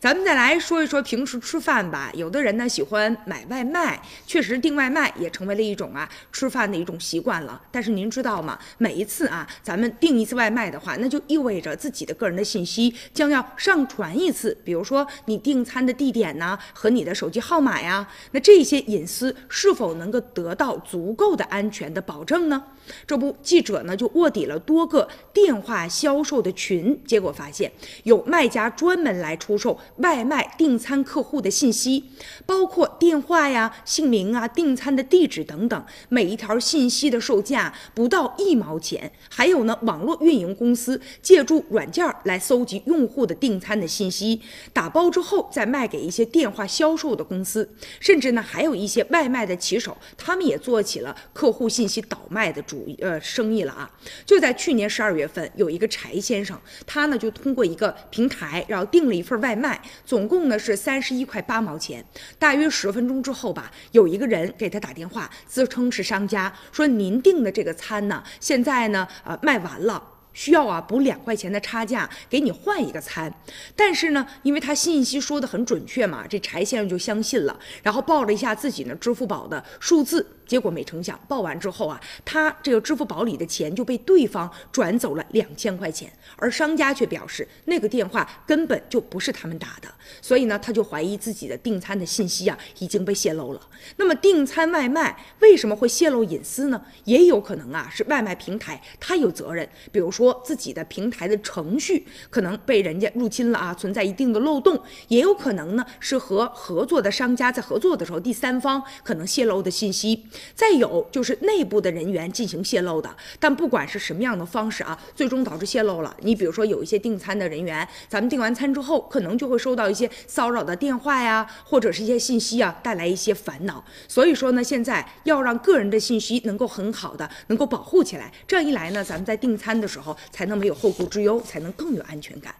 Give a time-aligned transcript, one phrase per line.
[0.00, 2.10] 咱们再来说一说平时吃饭吧。
[2.14, 7.60] 有的人呢喜欢买外卖，确实订外卖也成为了一种啊吃饭的一种习惯了。
[7.70, 8.58] 但是您知道吗？
[8.78, 14.56] 每一次啊，咱们订一次外卖的话，那就意味着自己的个人的信息将要上传一次。
[14.64, 22.64] 比如说你订餐的地点呢和你的手机号码呀，那这些隐私是否能够得到足够的安全的保证呢？
[23.06, 27.70] 这不，记者呢就卧底了多个电话销售的群，结果发现
[28.04, 32.10] 有卖家专门来出售外卖订餐客户的信息，
[32.44, 39.12] 包括电话呀、姓名啊、订餐的地址等等，每一条信息的售价不到一毛钱。
[39.28, 44.40] 还有呢，网络运营公司借助软件来搜集用户的订餐的信息，
[44.72, 52.80] 打包之后再卖给一些电话销售的公司，甚至呢还有一些外卖的骑手，他们也做起了客户信息倒卖的主。
[53.00, 53.90] 呃，生意了啊！
[54.26, 62.04] 就在去年十二月份，有一个柴先生，他呢就通过一个平台，然后订了一份外卖，总共呢是三十一块八毛钱。
[62.38, 70.02] 大约十分钟之后吧，有一个人给他打电话，自称是商家，说您订的这个餐呢，现在呢呃卖完了。
[70.32, 73.34] 需要啊补两块钱的差价给你换一个餐，
[73.74, 89.88] 但是呢，因为他信息说的很准确嘛，这柴先生就相信了，然后报了一下自己呢支付宝的数字，结果没成想报完之后啊，他这个支付宝里的钱就被对方转走了两千块钱，而商家却表示那个电话根本就不是他们打的，
[90.20, 93.60] 所以呢，他就怀疑自己的订餐的信息啊已经被泄露了。
[93.96, 96.80] 那么订餐外卖为什么会泄露隐私呢？
[97.04, 100.20] 也有可能啊是外卖平台他有责任，比如说。
[100.20, 113.08] 说自己的平台的程序可能被人家入侵了啊，存在一定的漏洞，也有可能呢是和合作的商家在合作的时候，第三方可能泄露的信息，再有就是内部的人员进行泄露的。
[113.38, 116.14] 但不管是什么样的方式啊，最终导致泄露了。
[116.20, 123.84] 你比如说有一些订餐的人员，咱们订完餐之后，可能就会收到一些骚扰的电话呀，或者是一些信息啊，带来一些烦恼。
[124.06, 130.16] 所以说呢，现在要让个人的信息能够很好的能够保护起来，这样一来呢，咱们在订餐的时候。
[130.30, 132.54] 才能没有后顾之忧，才能更有安全感。